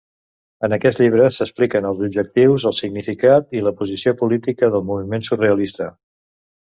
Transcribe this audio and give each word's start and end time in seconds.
En 0.67 0.73
aquest 0.75 0.99
llibre 1.01 1.25
s'expliquen 1.33 1.87
els 1.89 1.99
objectius, 2.07 2.65
el 2.69 2.73
significat 2.77 3.53
i 3.59 3.61
la 3.67 3.73
posició 3.83 4.15
política 4.23 4.71
del 4.77 4.87
moviment 4.89 5.27
surrealista. 5.29 5.91